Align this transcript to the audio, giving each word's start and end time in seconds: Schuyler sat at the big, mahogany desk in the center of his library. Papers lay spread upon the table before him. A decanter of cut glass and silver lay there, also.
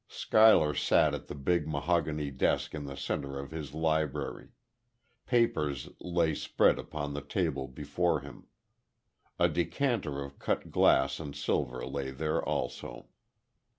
Schuyler 0.07 0.73
sat 0.73 1.13
at 1.13 1.27
the 1.27 1.35
big, 1.35 1.67
mahogany 1.67 2.31
desk 2.31 2.73
in 2.73 2.85
the 2.85 2.97
center 2.97 3.37
of 3.37 3.51
his 3.51 3.75
library. 3.75 4.49
Papers 5.27 5.89
lay 5.99 6.33
spread 6.33 6.79
upon 6.79 7.13
the 7.13 7.21
table 7.21 7.67
before 7.67 8.21
him. 8.21 8.47
A 9.37 9.47
decanter 9.47 10.23
of 10.23 10.39
cut 10.39 10.71
glass 10.71 11.19
and 11.19 11.35
silver 11.35 11.85
lay 11.85 12.09
there, 12.09 12.43
also. 12.43 13.09